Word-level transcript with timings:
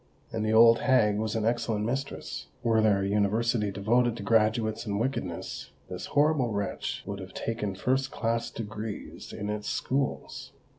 And 0.31 0.43
the 0.43 0.51
old 0.51 0.79
hag 0.79 1.17
was 1.17 1.35
an 1.35 1.45
excellent 1.45 1.85
mistress: 1.85 2.47
were 2.63 2.81
there 2.81 3.03
an 3.03 3.11
University 3.11 3.69
devoted 3.69 4.17
to 4.17 4.23
graduates 4.23 4.87
in 4.87 4.97
Wickedness, 4.97 5.69
this 5.89 6.07
horrible 6.07 6.51
wretch 6.53 7.03
would 7.05 7.19
have 7.19 7.35
taken 7.35 7.75
first 7.75 8.09
class 8.09 8.49
Degrees 8.49 9.31
in 9.31 9.47
its 9.51 9.69
schools. 9.69 10.53